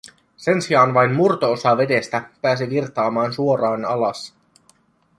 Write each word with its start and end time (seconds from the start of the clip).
Sen 0.37 0.61
sijaan 0.61 0.93
vain 0.93 1.11
murto-osa 1.13 1.77
vedestä 1.77 2.21
pääsi 2.41 2.69
virtaamaan 2.69 3.33
suoraan 3.33 3.85
alas. 3.85 4.35